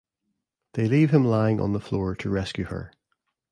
They 0.73 0.87
leave 0.87 1.11
him 1.11 1.23
lying 1.23 1.61
on 1.61 1.73
the 1.73 1.79
floor 1.79 2.15
to 2.15 2.29
rescue 2.31 2.65
her. 2.65 2.91